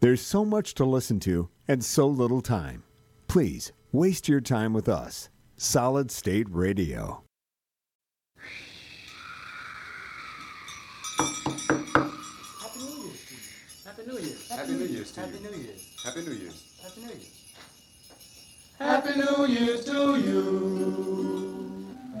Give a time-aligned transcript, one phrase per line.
[0.00, 2.84] There's so much to listen to and so little time.
[3.26, 5.28] Please waste your time with us.
[5.56, 7.24] Solid State Radio.
[13.84, 14.54] Happy New Year's to.
[14.54, 14.78] Happy New Year's.
[14.78, 15.40] Happy New Year's Happy.
[15.40, 15.98] New Year's.
[16.00, 16.62] Happy New Year's.
[16.80, 17.34] Happy New Year's.
[18.78, 20.38] Happy New Year's to you.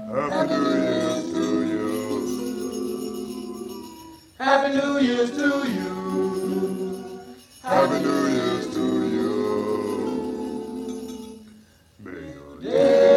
[0.08, 1.84] Happy New Year's to you.
[4.38, 5.97] Happy New Year's to you.
[7.68, 9.28] Happy New Year's to you.
[12.02, 13.07] May your days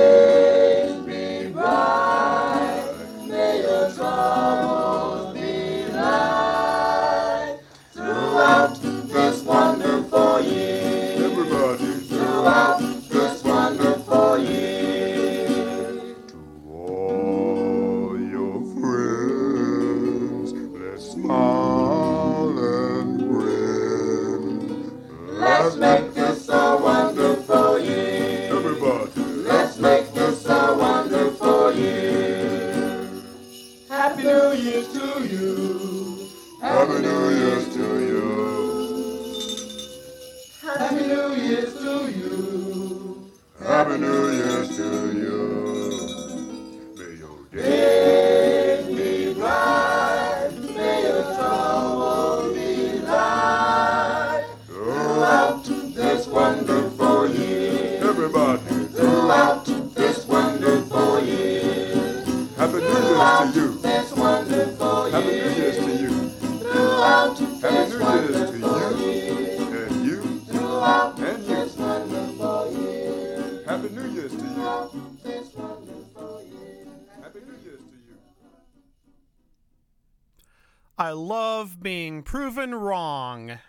[81.11, 83.59] I love being proven wrong.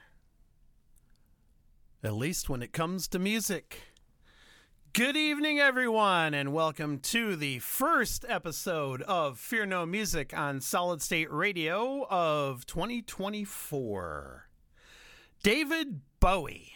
[2.04, 3.80] At least when it comes to music.
[4.92, 11.02] Good evening, everyone, and welcome to the first episode of Fear No Music on Solid
[11.02, 14.48] State Radio of 2024.
[15.42, 16.74] David Bowie.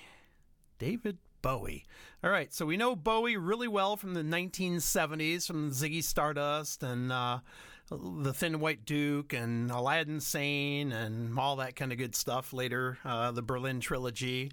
[0.81, 1.87] David Bowie.
[2.25, 7.13] All right, so we know Bowie really well from the 1970s, from Ziggy Stardust and
[7.13, 7.39] uh,
[7.91, 12.53] the Thin White Duke and Aladdin Sane and all that kind of good stuff.
[12.53, 14.53] Later, uh, the Berlin Trilogy.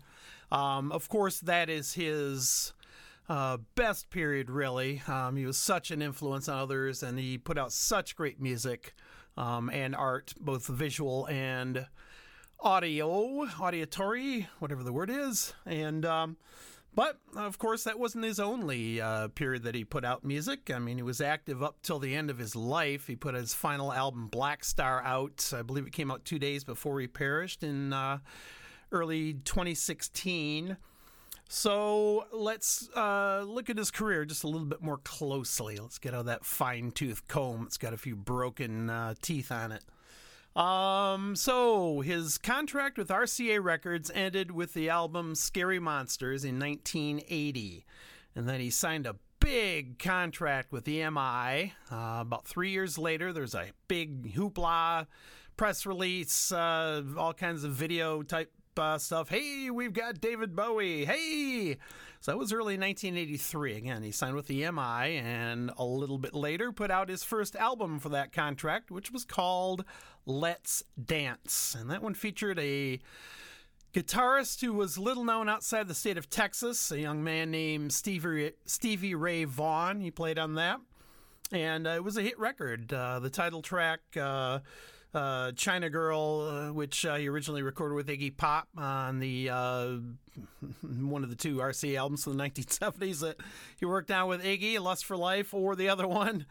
[0.51, 2.73] Um, of course, that is his
[3.27, 5.01] uh, best period, really.
[5.07, 8.93] Um, he was such an influence on others, and he put out such great music
[9.35, 11.87] um, and art, both visual and
[12.59, 13.09] audio,
[13.59, 15.53] auditory, whatever the word is.
[15.65, 16.37] And um,
[16.95, 20.71] but of course, that wasn't his only uh, period that he put out music.
[20.73, 23.07] I mean, he was active up till the end of his life.
[23.07, 25.51] He put his final album, Blackstar, out.
[25.55, 28.19] I believe it came out two days before he perished in uh,
[28.91, 30.77] early 2016.
[31.49, 35.77] So let's uh, look at his career just a little bit more closely.
[35.77, 37.63] Let's get out that fine tooth comb.
[37.67, 39.83] It's got a few broken uh, teeth on it.
[40.55, 47.85] Um, so his contract with RCA Records ended with the album Scary Monsters in 1980.
[48.35, 51.71] And then he signed a big contract with EMI.
[51.91, 55.07] Uh, about three years later, there's a big hoopla
[55.57, 59.29] press release, uh, all kinds of video type uh, stuff.
[59.29, 61.05] Hey, we've got David Bowie.
[61.05, 61.77] Hey.
[62.19, 63.75] So that was early 1983.
[63.75, 67.99] Again, he signed with EMI and a little bit later put out his first album
[67.99, 69.83] for that contract, which was called
[70.25, 71.75] Let's Dance.
[71.79, 72.99] And that one featured a
[73.93, 78.53] guitarist who was little known outside the state of Texas, a young man named Stevie,
[78.65, 79.99] Stevie Ray Vaughan.
[79.99, 80.79] He played on that.
[81.51, 82.91] And uh, it was a hit record.
[82.91, 84.59] Uh, the title track, uh,
[85.13, 89.97] uh, China Girl, uh, which he originally recorded with Iggy Pop on the uh,
[90.81, 93.37] one of the two RCA albums from the 1970s that
[93.79, 96.47] he worked on with Iggy, Lust for Life, or the other one.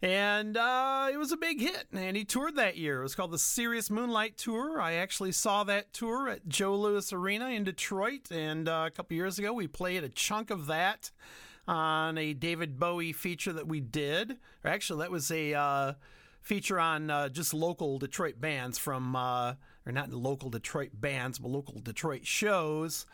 [0.00, 3.00] And uh, it was a big hit, and he toured that year.
[3.00, 4.80] It was called the Serious Moonlight Tour.
[4.80, 9.16] I actually saw that tour at Joe Louis Arena in Detroit, and uh, a couple
[9.16, 11.10] years ago we played a chunk of that
[11.66, 14.38] on a David Bowie feature that we did.
[14.64, 15.92] Or actually, that was a uh,
[16.42, 19.54] feature on uh, just local Detroit bands from, uh,
[19.84, 23.04] or not local Detroit bands, but local Detroit shows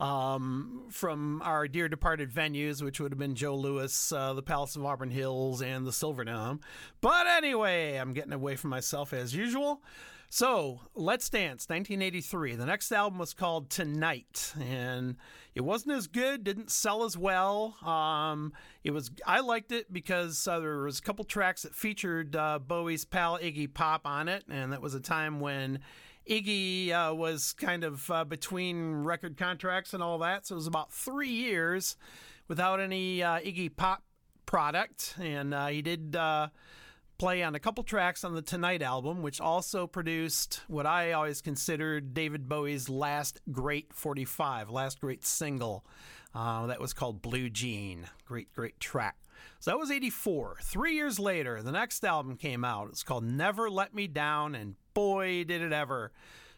[0.00, 4.76] um, from our dear departed venues, which would have been Joe Louis, uh, the Palace
[4.76, 6.60] of Auburn Hills, and the Silverdome.
[7.00, 9.82] But anyway, I'm getting away from myself as usual.
[10.30, 12.56] So, Let's Dance, 1983.
[12.56, 15.16] The next album was called Tonight, and
[15.54, 17.76] it wasn't as good, didn't sell as well.
[17.82, 18.52] Um,
[18.84, 22.58] it was I liked it because uh, there was a couple tracks that featured uh,
[22.58, 25.78] Bowie's pal Iggy Pop on it, and that was a time when
[26.28, 30.66] Iggy uh, was kind of uh, between record contracts and all that, so it was
[30.66, 31.96] about three years
[32.48, 34.02] without any uh, Iggy Pop
[34.46, 36.48] product, and uh, he did uh,
[37.18, 41.40] play on a couple tracks on the Tonight album, which also produced what I always
[41.40, 45.84] considered David Bowie's last great 45, last great single.
[46.34, 48.06] Uh, that was called Blue Jean.
[48.24, 49.16] Great, great track.
[49.60, 50.58] So that was 84.
[50.62, 52.88] Three years later, the next album came out.
[52.90, 56.12] It's called Never Let Me Down, and boy, did it ever.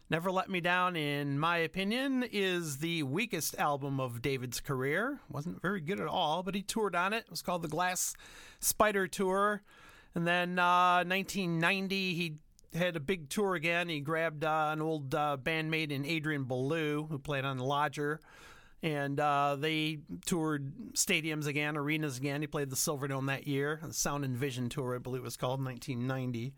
[0.09, 5.21] Never Let Me Down, in my opinion, is the weakest album of David's career.
[5.29, 7.23] Wasn't very good at all, but he toured on it.
[7.25, 8.13] It was called the Glass
[8.59, 9.63] Spider Tour.
[10.13, 12.35] And then uh, 1990, he
[12.77, 13.87] had a big tour again.
[13.89, 18.19] He grabbed uh, an old uh, bandmate in Adrian Belew, who played on the Lodger
[18.83, 22.41] and uh, they toured stadiums again, arenas again.
[22.41, 25.37] He played the Silverdome that year, the Sound and Vision tour, I believe it was
[25.37, 26.53] called, 1990.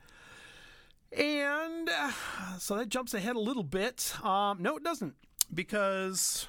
[1.17, 2.11] And uh,
[2.59, 4.13] so that jumps ahead a little bit.
[4.23, 5.15] Um, no, it doesn't,
[5.53, 6.47] because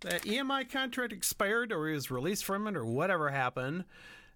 [0.00, 3.84] that EMI contract expired, or he was released from it, or whatever happened.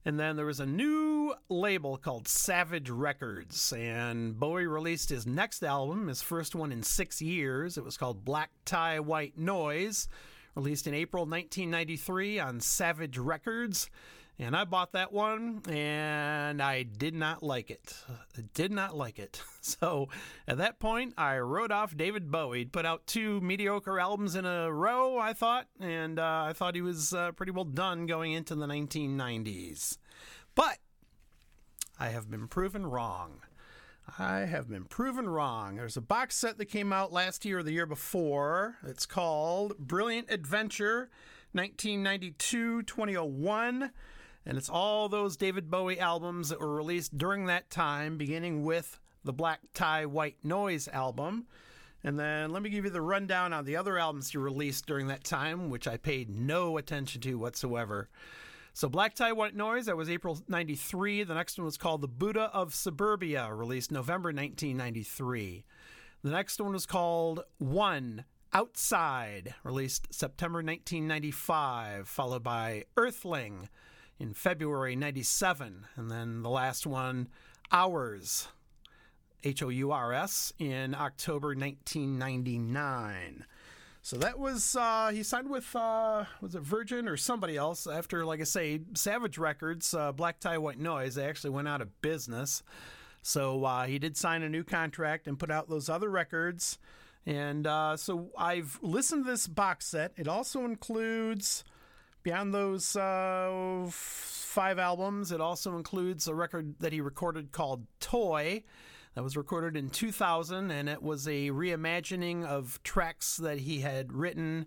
[0.04, 5.62] And then there was a new label called Savage Records, and Bowie released his next
[5.64, 7.76] album, his first one in six years.
[7.76, 10.08] It was called Black Tie White Noise
[10.58, 13.88] released in April 1993 on Savage Records.
[14.40, 17.94] And I bought that one and I did not like it.
[18.36, 19.42] I did not like it.
[19.60, 20.08] So
[20.46, 22.60] at that point, I wrote off David Bowie.
[22.60, 26.74] He'd put out two mediocre albums in a row, I thought, and uh, I thought
[26.74, 29.98] he was uh, pretty well done going into the 1990s.
[30.54, 30.78] But
[32.00, 33.42] I have been proven wrong.
[34.16, 35.76] I have been proven wrong.
[35.76, 38.76] There's a box set that came out last year or the year before.
[38.86, 41.10] It's called Brilliant Adventure
[41.52, 43.90] 1992 2001.
[44.46, 48.98] And it's all those David Bowie albums that were released during that time, beginning with
[49.24, 51.46] the Black Tie White Noise album.
[52.02, 55.08] And then let me give you the rundown on the other albums he released during
[55.08, 58.08] that time, which I paid no attention to whatsoever.
[58.72, 61.24] So Black Tie White Noise, that was April 93.
[61.24, 65.64] The next one was called The Buddha of Suburbia, released November 1993.
[66.22, 73.68] The next one was called One Outside, released September 1995, followed by Earthling
[74.18, 75.86] in February 97.
[75.96, 77.28] And then the last one,
[77.70, 78.48] Hours,
[79.44, 83.44] H O U R S, in October 1999.
[84.08, 88.24] So that was uh, he signed with uh, was it Virgin or somebody else after
[88.24, 91.16] like I say Savage Records, uh, Black Tie White Noise.
[91.16, 92.62] They actually went out of business.
[93.20, 96.78] So uh, he did sign a new contract and put out those other records.
[97.26, 100.12] And uh, so I've listened to this box set.
[100.16, 101.62] It also includes
[102.22, 105.32] beyond those uh, five albums.
[105.32, 108.64] It also includes a record that he recorded called Toy
[109.18, 114.12] that was recorded in 2000, and it was a reimagining of tracks that he had
[114.12, 114.64] written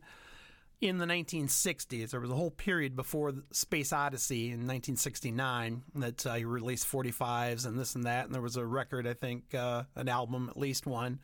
[0.81, 2.09] in the 1960s.
[2.09, 7.65] There was a whole period before Space Oddity in 1969 that uh, he released 45s
[7.65, 10.57] and this and that, and there was a record, I think, uh, an album, at
[10.57, 11.21] least one.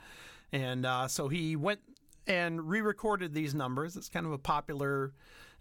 [0.53, 1.81] And uh, so he went
[2.27, 3.97] and re recorded these numbers.
[3.97, 5.11] It's kind of a popular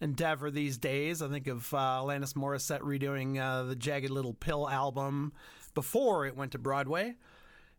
[0.01, 1.21] endeavor these days.
[1.21, 5.33] I think of uh, Alanis Morissette redoing uh, the Jagged Little Pill album
[5.75, 7.17] before it went to Broadway.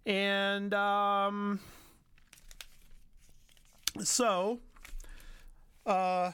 [0.07, 1.59] And um,
[4.01, 4.59] so,
[5.85, 6.31] uh,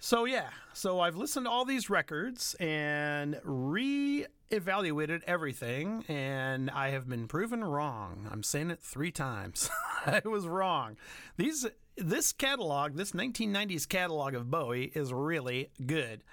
[0.00, 7.08] so yeah, so I've listened to all these records and re-evaluated everything, and I have
[7.08, 8.28] been proven wrong.
[8.28, 9.70] I'm saying it three times.
[10.04, 10.96] I was wrong.
[11.36, 16.24] These this catalog, this 1990s catalog of Bowie, is really good.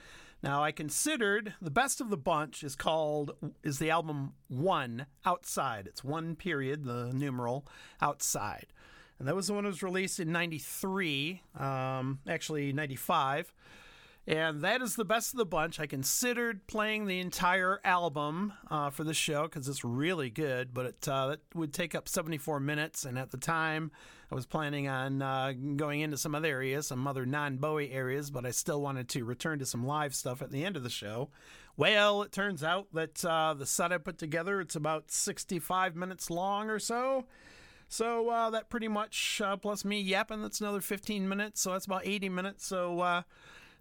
[0.43, 3.31] Now I considered the best of the bunch is called
[3.63, 5.87] is the album One Outside.
[5.87, 7.65] It's one period, the numeral
[8.01, 8.67] outside.
[9.19, 13.51] And that was the one that was released in 93, um, actually 95.
[14.27, 15.79] And that is the best of the bunch.
[15.79, 20.85] I considered playing the entire album uh, for the show because it's really good, but
[20.85, 23.05] it, uh, would take up 74 minutes.
[23.05, 23.89] And at the time,
[24.29, 28.29] I was planning on uh, going into some other areas, some other non Bowie areas,
[28.29, 30.89] but I still wanted to return to some live stuff at the end of the
[30.89, 31.29] show.
[31.77, 36.29] Well, it turns out that uh, the set I put together, it's about 65 minutes
[36.29, 37.27] long or so.
[37.87, 41.61] So uh, that pretty much, uh, plus me yapping, that's another 15 minutes.
[41.61, 42.65] So that's about 80 minutes.
[42.67, 43.23] So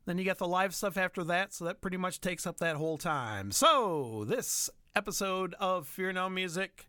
[0.07, 2.77] then you got the live stuff after that, so that pretty much takes up that
[2.77, 3.51] whole time.
[3.51, 6.89] So, this episode of Fear No Music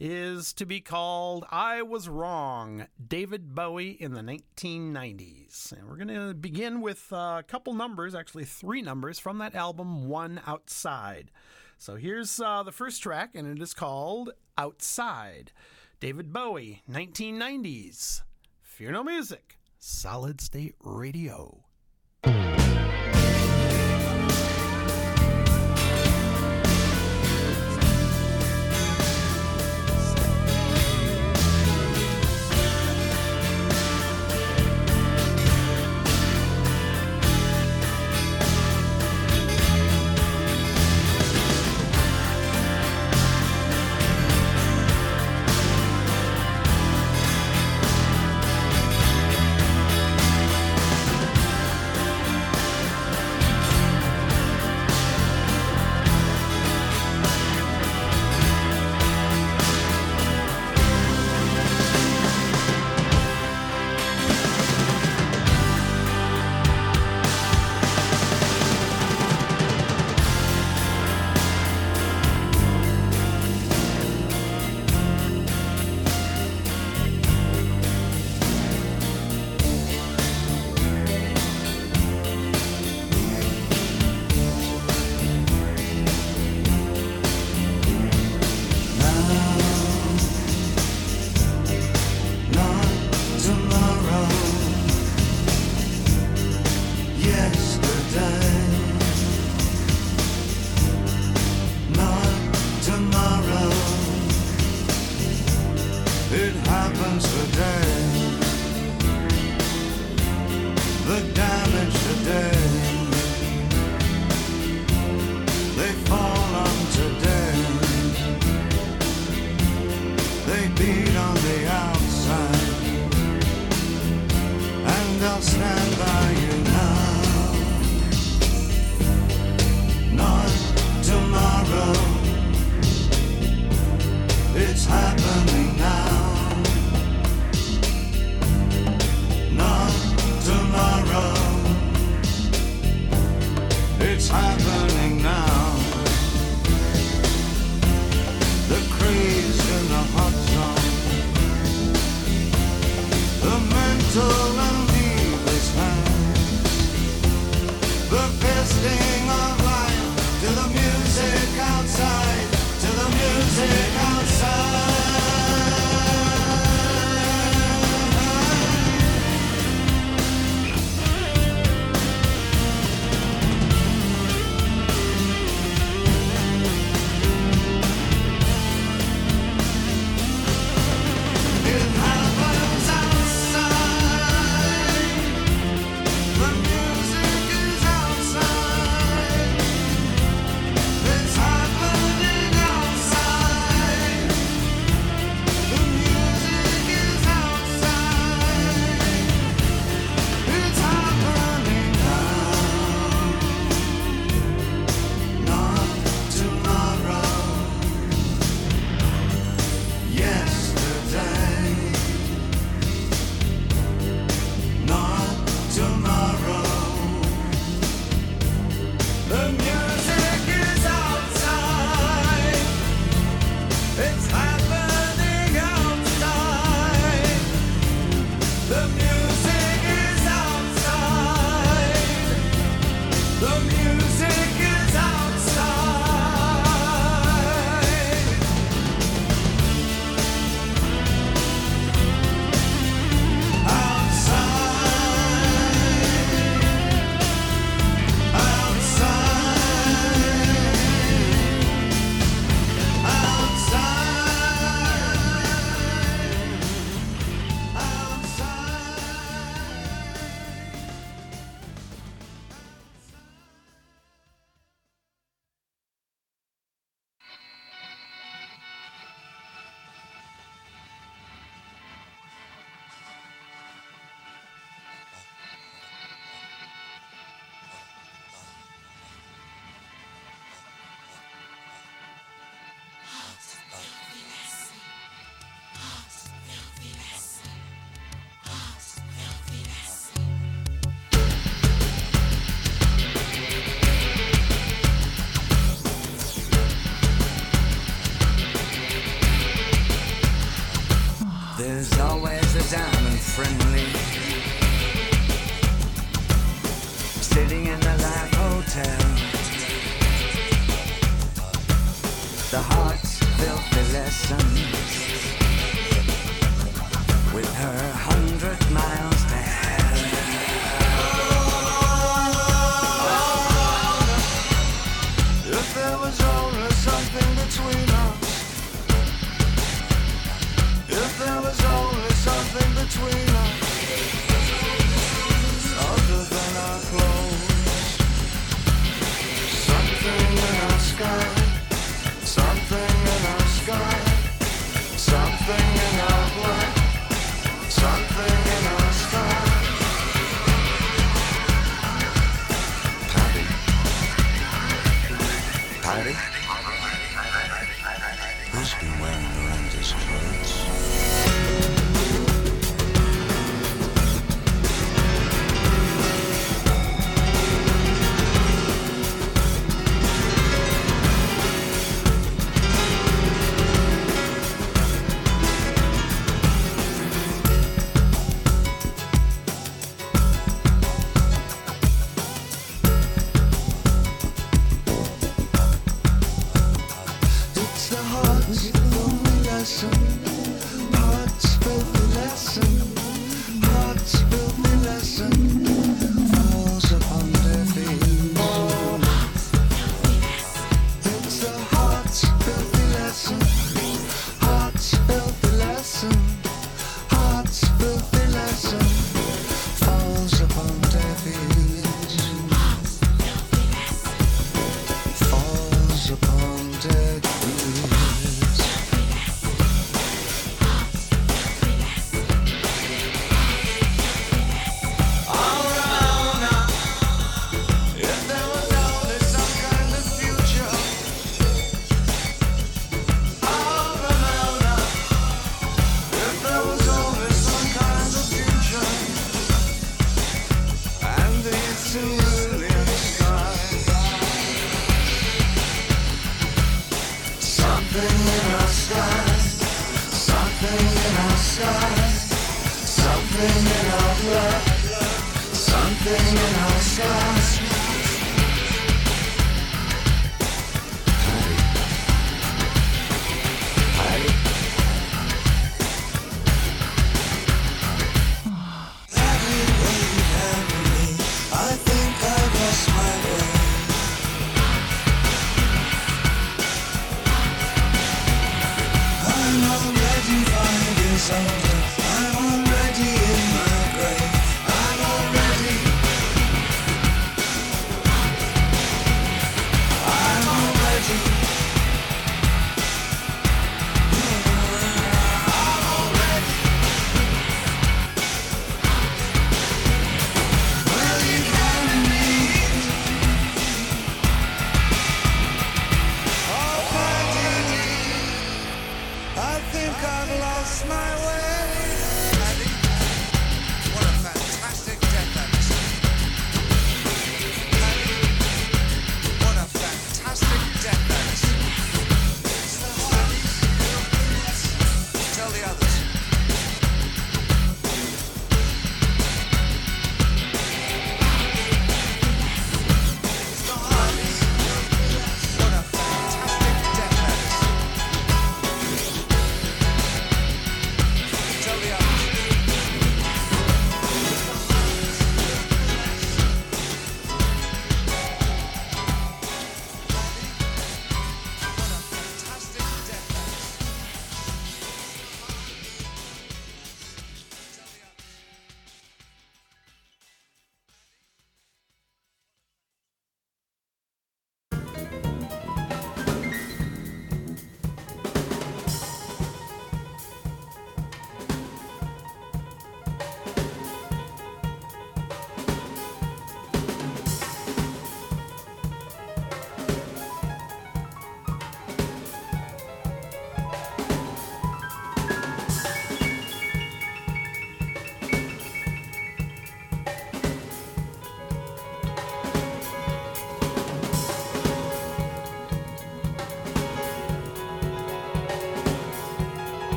[0.00, 5.70] is to be called I Was Wrong David Bowie in the 1990s.
[5.70, 10.08] And we're going to begin with a couple numbers, actually, three numbers from that album,
[10.08, 11.30] One Outside.
[11.78, 15.52] So, here's uh, the first track, and it is called Outside.
[16.00, 18.22] David Bowie, 1990s.
[18.60, 21.66] Fear No Music, Solid State Radio.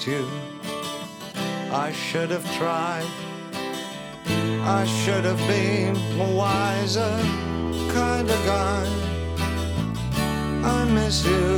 [0.00, 0.26] liked you.
[1.72, 3.06] I should have tried.
[4.62, 7.18] I should have been a wiser
[7.92, 8.86] kind of guy.
[10.64, 11.49] I miss you.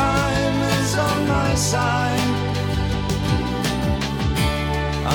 [0.00, 2.30] time is on my side.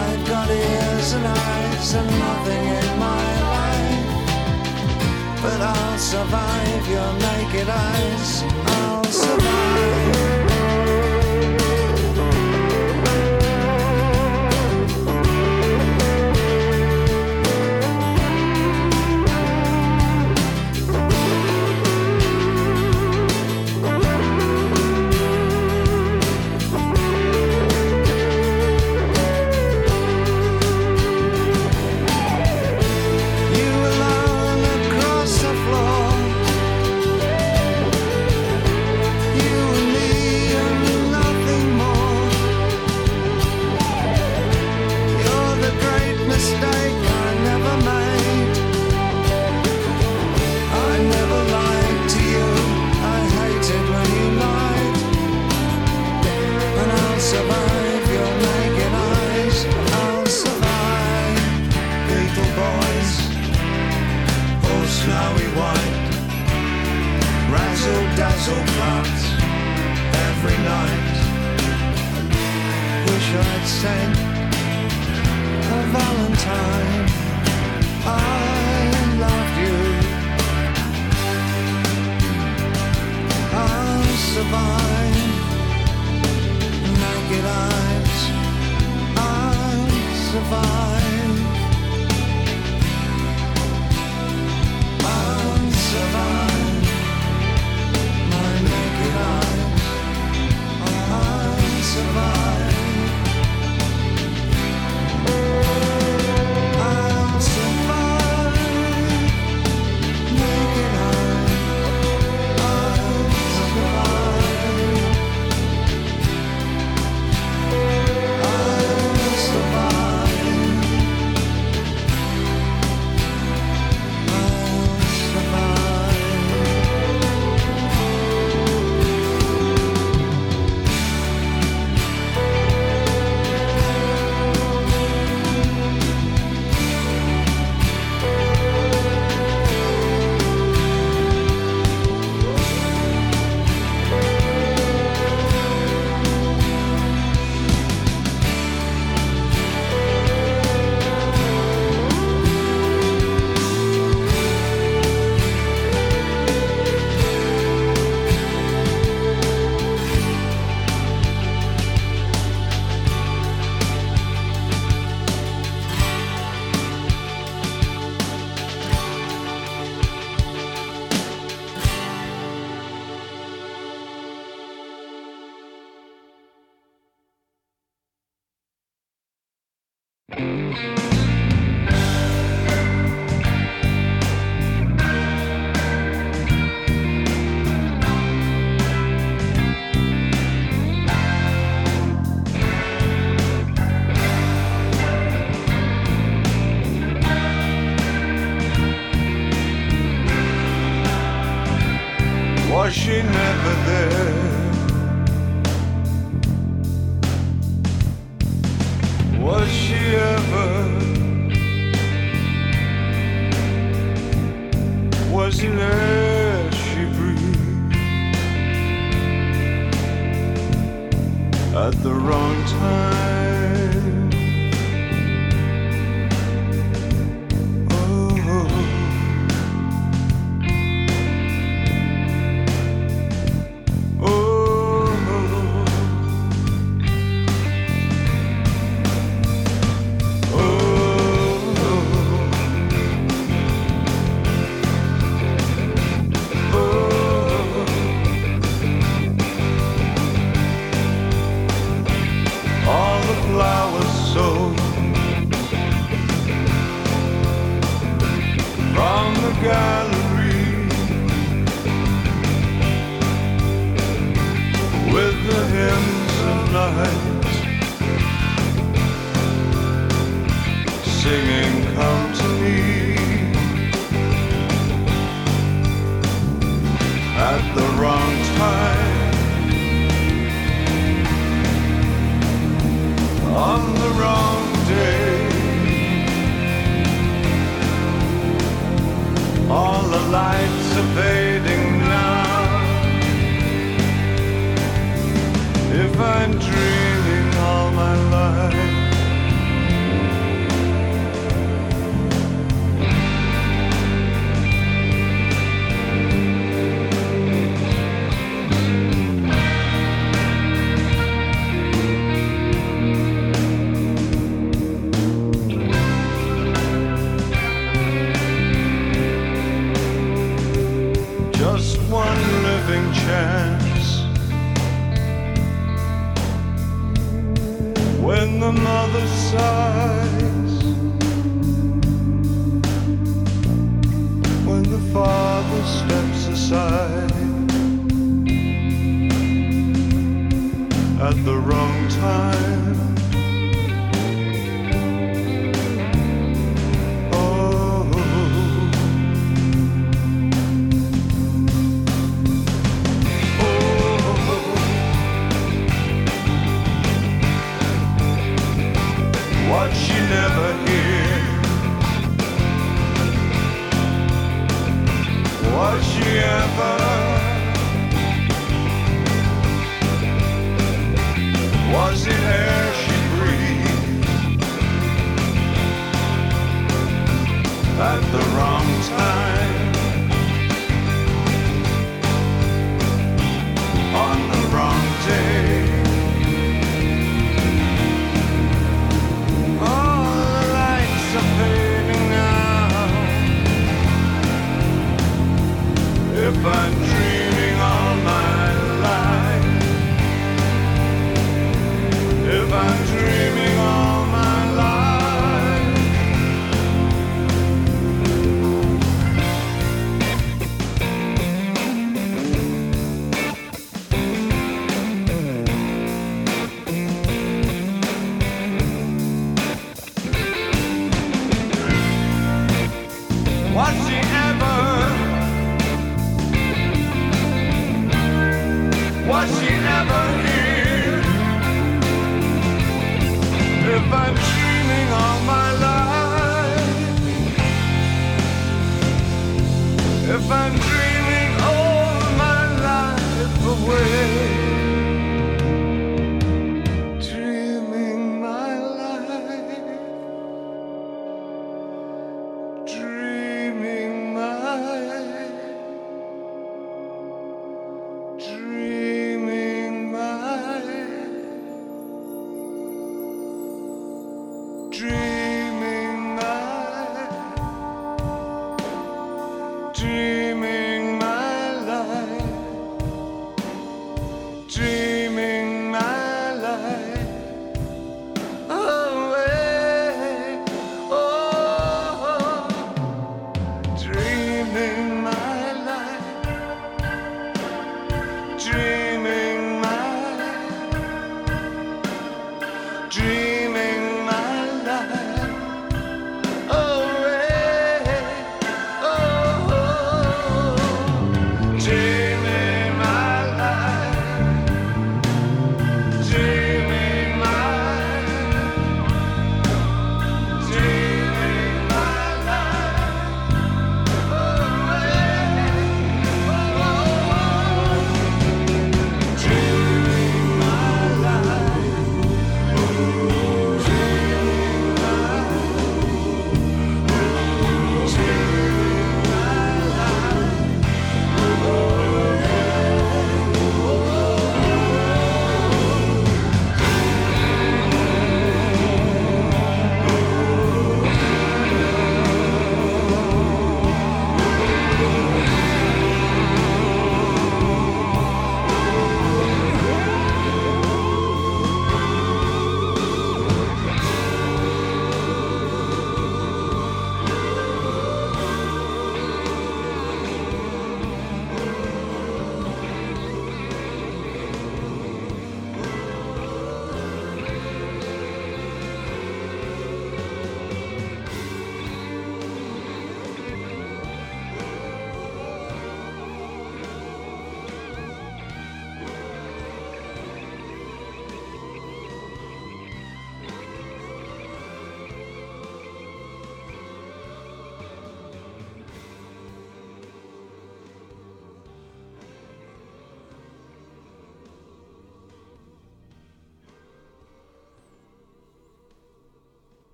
[0.00, 4.06] I've got ears and eyes and nothing in my life.
[5.44, 8.30] But I'll survive your naked eyes.
[8.76, 9.07] I'll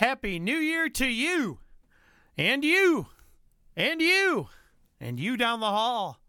[0.00, 1.58] Happy New Year to you,
[2.38, 3.08] and you,
[3.76, 4.48] and you,
[4.98, 6.22] and you down the hall,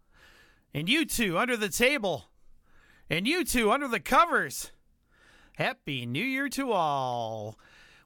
[0.74, 2.26] and you two under the table,
[3.08, 4.72] and you two under the covers.
[5.56, 7.58] Happy New Year to all.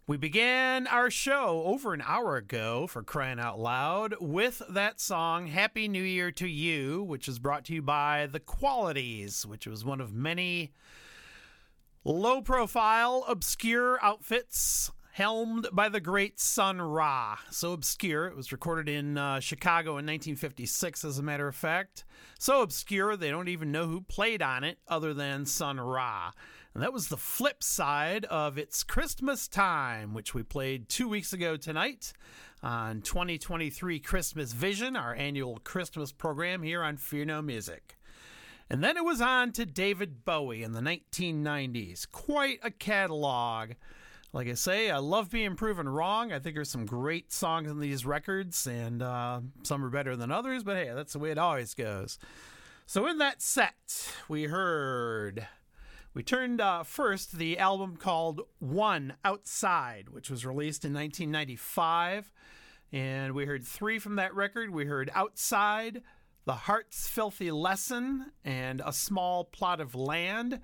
[0.07, 5.49] We began our show over an hour ago, for crying out loud, with that song,
[5.49, 9.85] Happy New Year to You, which is brought to you by The Qualities, which was
[9.85, 10.75] one of many
[12.05, 17.39] low profile, obscure outfits helmed by the great Sun Ra.
[17.51, 22.05] So obscure, it was recorded in uh, Chicago in 1956, as a matter of fact.
[22.39, 26.33] So obscure, they don't even know who played on it other than Sun Ra.
[26.75, 31.33] And that was the flip side of It's Christmas Time, which we played two weeks
[31.33, 32.13] ago tonight
[32.63, 37.97] on 2023 Christmas Vision, our annual Christmas program here on Fear No Music.
[38.69, 42.07] And then it was on to David Bowie in the 1990s.
[42.13, 43.71] Quite a catalog.
[44.37, 46.31] Like I say, I love being proven wrong.
[46.31, 50.31] I think there's some great songs in these records, and uh, some are better than
[50.31, 52.19] others, but hey, that's the way it always goes.
[52.85, 55.49] So, in that set, we heard.
[56.13, 62.31] We turned uh, first the album called One Outside, which was released in 1995.
[62.93, 64.69] And we heard three from that record.
[64.69, 66.03] We heard Outside,
[66.45, 70.61] The Heart's Filthy Lesson, and A Small Plot of Land.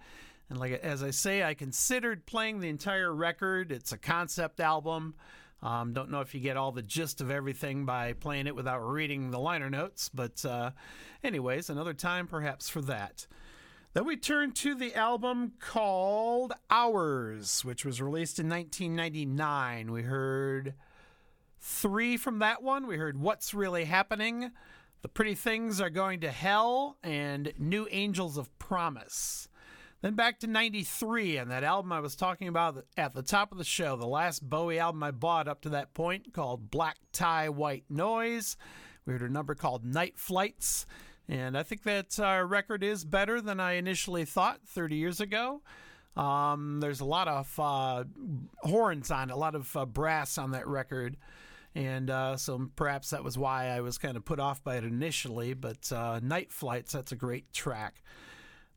[0.53, 3.73] And like as I say, I considered playing the entire record.
[3.73, 5.15] It's a concept album.
[5.63, 8.81] Um, don't know if you get all the gist of everything by playing it without
[8.81, 10.73] reading the liner notes, but uh,
[11.25, 13.27] anyways, another time perhaps for that.
[13.95, 19.91] Then we turn to the album called Hours, which was released in 1999.
[19.91, 20.75] We heard
[21.61, 22.87] three from that one.
[22.87, 24.51] We heard What's Really Happening,
[25.01, 29.49] The Pretty Things Are Going to Hell, and New Angels of Promise.
[30.03, 33.59] Then back to 93 and that album I was talking about at the top of
[33.59, 37.49] the show, the last Bowie album I bought up to that point called Black Tie
[37.49, 38.57] White Noise.
[39.07, 40.87] We heard a number called Night Flights.
[41.29, 45.63] And I think that uh, record is better than I initially thought 30 years ago.
[46.17, 48.03] Um, there's a lot of uh,
[48.59, 51.17] horns on it, a lot of uh, brass on that record.
[51.77, 54.85] And uh, so perhaps that was why I was kind of put off by it
[54.85, 55.55] initially.
[55.55, 58.03] But uh, Night Flights, that's a great track.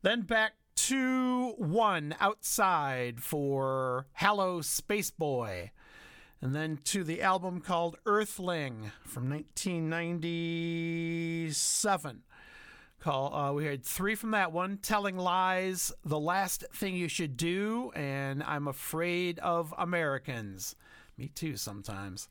[0.03, 5.69] Then back to one outside for Hallo Spaceboy.
[6.41, 12.23] And then to the album called Earthling from 1997.
[12.99, 17.37] Call, uh, we had three from that one Telling Lies, The Last Thing You Should
[17.37, 20.75] Do, and I'm Afraid of Americans.
[21.17, 22.27] Me too, sometimes.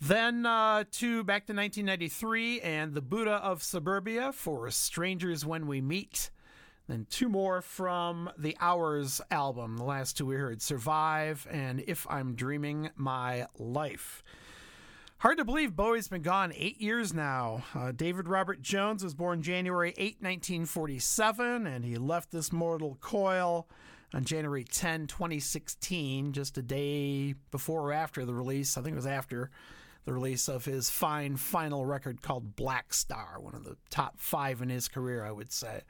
[0.00, 5.80] Then uh, to back to 1993 and The Buddha of Suburbia for Strangers When We
[5.80, 6.30] Meet.
[6.86, 9.78] Then two more from the Hours album.
[9.78, 14.22] The last two we heard Survive and If I'm Dreaming My Life.
[15.18, 17.64] Hard to believe Bowie's been gone eight years now.
[17.74, 23.66] Uh, David Robert Jones was born January 8, 1947, and he left this mortal coil
[24.12, 28.76] on January 10, 2016, just a day before or after the release.
[28.76, 29.50] I think it was after
[30.04, 34.68] the release of his fine final record called Blackstar, one of the top five in
[34.68, 35.80] his career, I would say.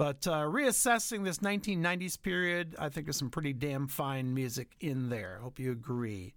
[0.00, 5.10] But uh, reassessing this 1990s period, I think there's some pretty damn fine music in
[5.10, 5.40] there.
[5.42, 6.32] Hope you agree.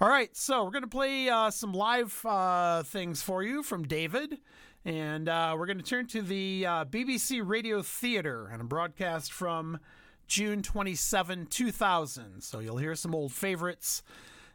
[0.00, 3.86] All right, so we're going to play uh, some live uh, things for you from
[3.86, 4.38] David.
[4.86, 9.30] And uh, we're going to turn to the uh, BBC Radio Theatre and a broadcast
[9.30, 9.78] from
[10.26, 12.40] June 27, 2000.
[12.40, 14.02] So you'll hear some old favorites.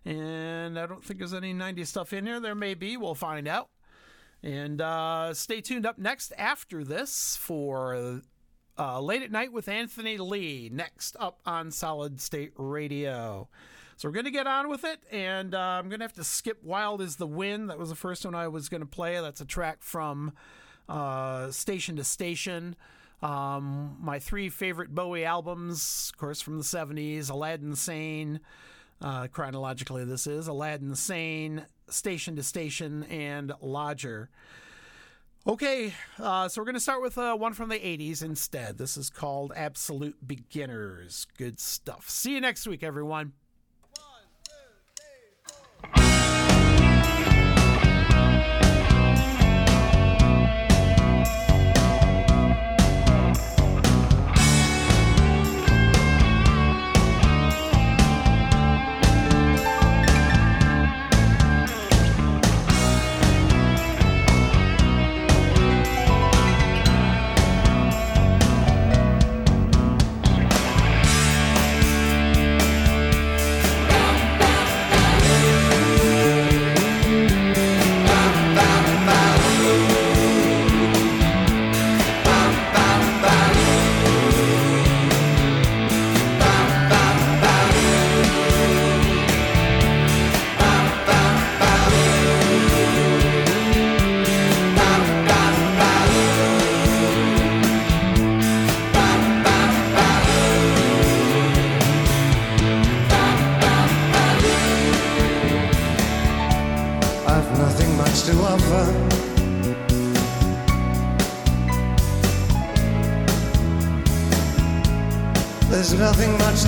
[0.04, 2.40] And I don't think there's any 90s stuff in here.
[2.40, 2.98] There may be.
[2.98, 3.70] We'll find out.
[4.42, 8.24] And uh, stay tuned up next after this for
[8.82, 13.48] uh, Late at Night with Anthony Lee, next up on Solid State Radio.
[13.96, 16.24] So we're going to get on with it, and uh, I'm going to have to
[16.24, 17.70] skip Wild is the Wind.
[17.70, 19.22] That was the first one I was going to play.
[19.22, 20.32] That's a track from
[20.90, 22.76] uh, Station to Station.
[23.22, 28.40] Um, my three favorite Bowie albums, of course, from the 70s Aladdin Sane,
[29.00, 34.32] uh, chronologically, this is Aladdin Sane, Station to Station, and Lodger.
[35.48, 38.78] Okay, uh, so we're going to start with uh, one from the 80s instead.
[38.78, 41.26] This is called Absolute Beginners.
[41.36, 42.08] Good stuff.
[42.08, 43.34] See you next week, everyone.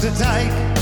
[0.04, 0.73] Nothing much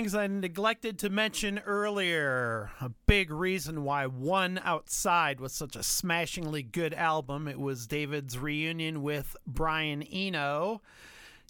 [0.00, 2.70] things I neglected to mention earlier.
[2.80, 7.46] A big reason why One Outside was such a smashingly good album.
[7.46, 10.80] It was David's reunion with Brian Eno.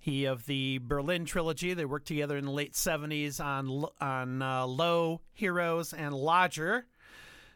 [0.02, 1.74] He of the Berlin trilogy.
[1.74, 6.88] They worked together in the late 70s on on uh, Low, Heroes, and Lodger.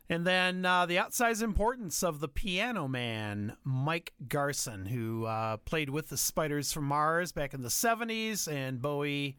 [0.09, 5.91] And then uh, the outsized importance of the piano man, Mike Garson, who uh, played
[5.91, 8.47] with the Spiders from Mars back in the 70s.
[8.47, 9.37] And Bowie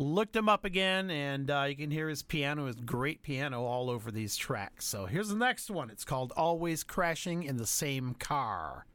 [0.00, 3.90] looked him up again, and uh, you can hear his piano, his great piano, all
[3.90, 4.86] over these tracks.
[4.86, 5.90] So here's the next one.
[5.90, 8.86] It's called Always Crashing in the Same Car.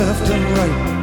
[0.00, 0.99] Left and right.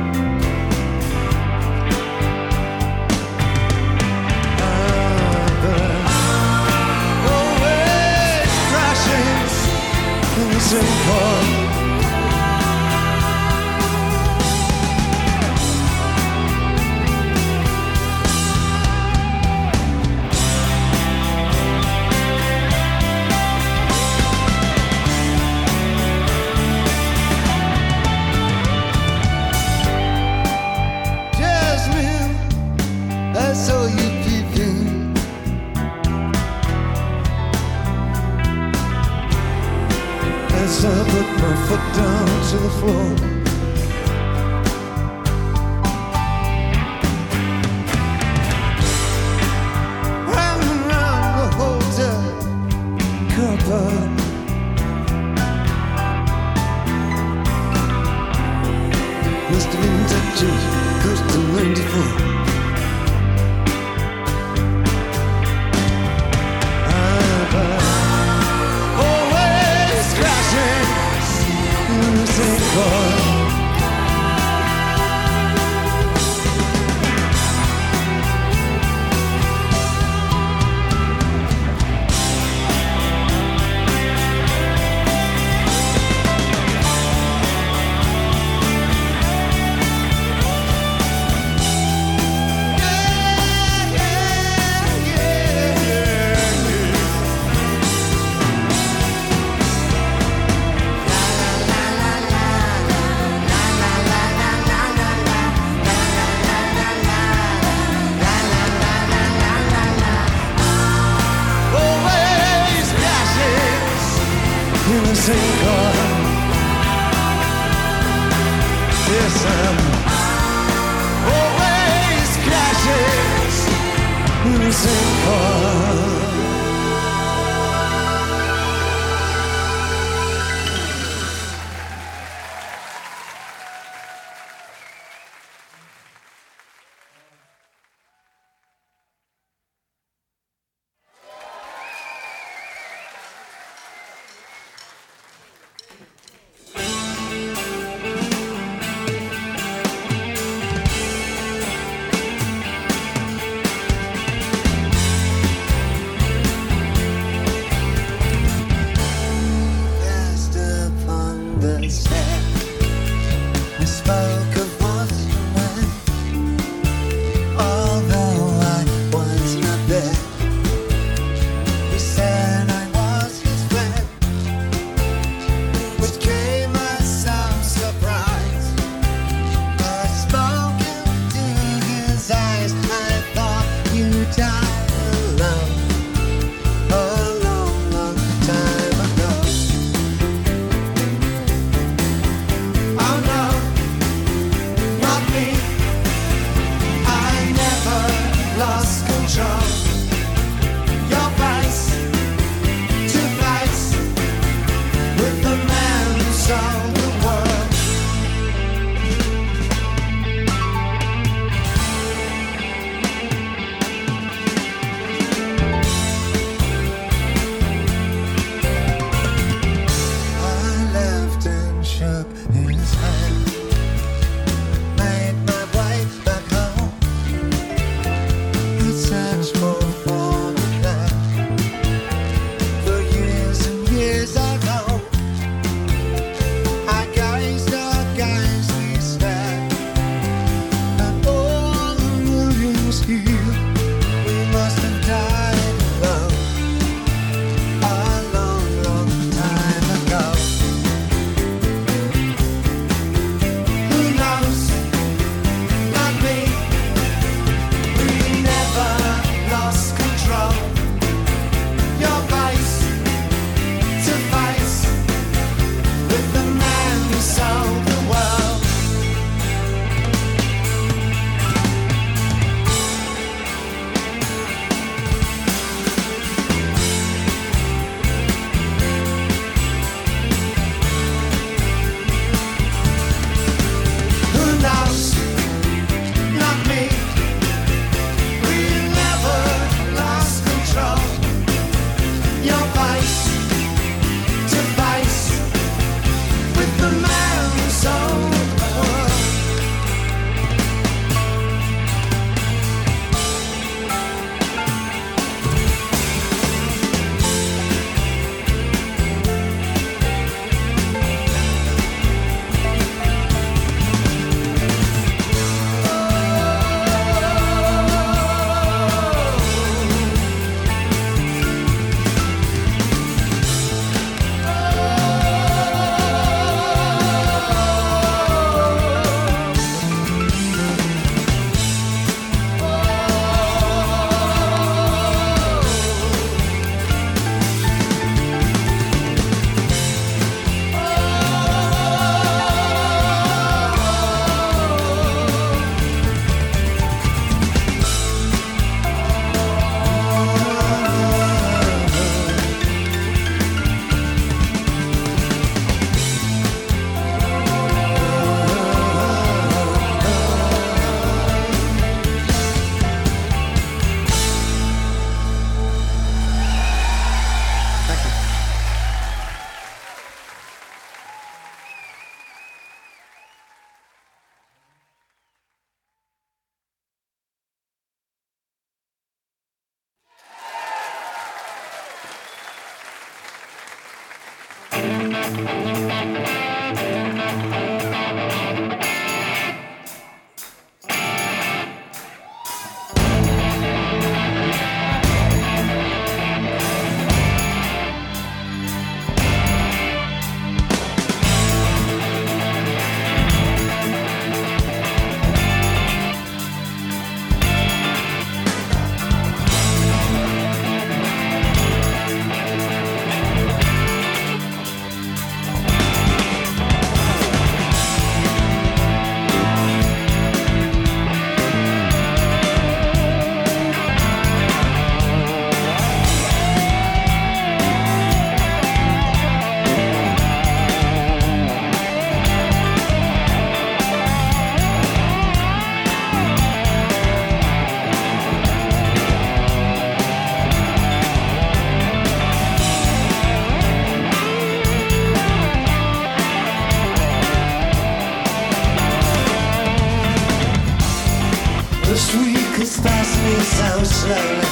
[452.68, 454.50] Is passing so slowly.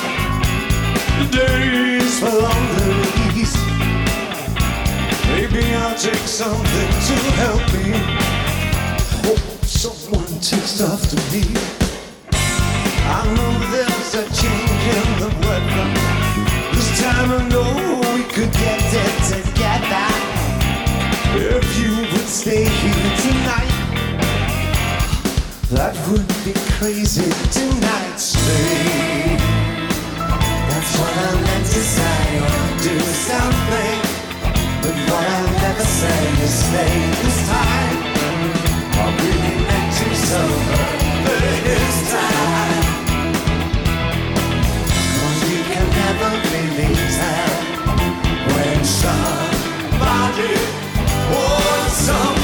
[1.20, 2.92] The days for longer
[3.36, 3.56] ease.
[5.32, 7.86] Maybe I'll take something to help me.
[9.26, 11.44] Hope someone takes after me.
[13.18, 15.88] I know there's a change in the weather.
[16.74, 17.70] This time I know
[18.16, 20.08] we could get it together.
[21.54, 22.95] If you would stay here
[25.76, 28.18] that would be crazy tonight.
[28.18, 29.36] Stay.
[30.72, 32.20] That's what I meant to say.
[32.40, 32.96] Or do
[33.30, 34.00] something.
[34.82, 37.98] But what I'll never say is stay this time.
[38.96, 40.86] I really meant to sober.
[41.76, 42.86] It's time.
[45.20, 47.54] Cause you can never really tell
[48.54, 50.54] when somebody
[51.32, 52.35] wants something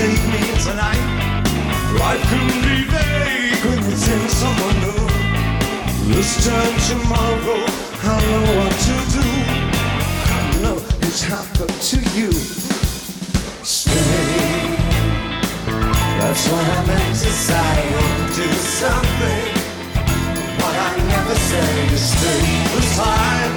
[0.00, 1.02] take me tonight.
[2.00, 5.04] Life can be vague when it's in someone new.
[6.14, 7.60] This time tomorrow,
[8.08, 9.28] I'll know what to do.
[10.36, 12.32] I know it's happened to you.
[13.62, 14.70] Stay.
[16.20, 17.74] That's what I meant to say.
[18.38, 18.48] Do
[18.80, 19.46] something.
[20.60, 22.42] What I never say is stay
[22.96, 23.52] time.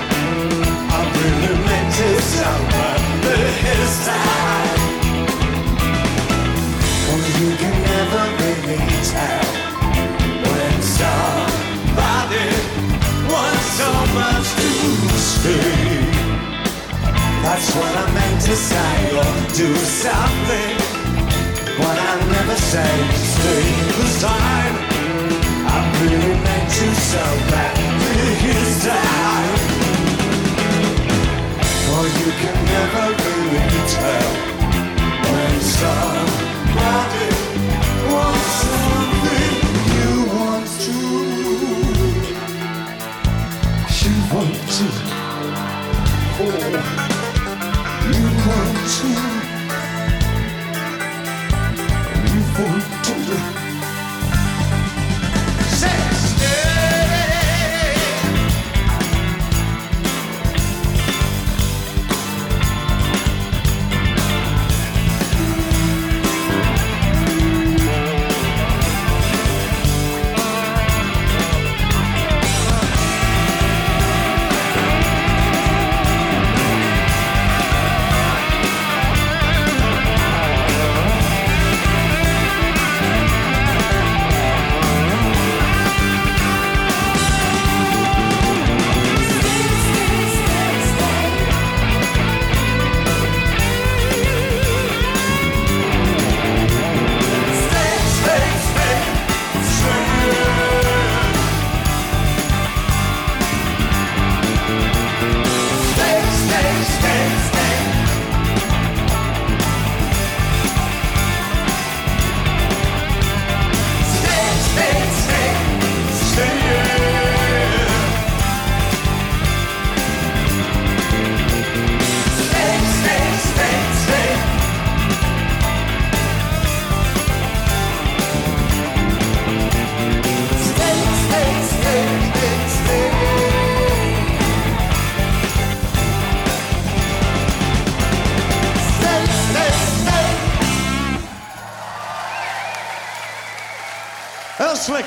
[0.95, 4.43] I really meant to someone this time.
[4.73, 4.82] Cause
[17.43, 20.75] That's what I meant to say, or do something.
[21.77, 24.75] What I never say stay time.
[25.67, 27.75] I really meant to so bad
[28.41, 29.57] this time.
[31.85, 34.29] For you can never really tell
[35.29, 37.42] when somebody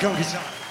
[0.03, 0.66] Earl Slick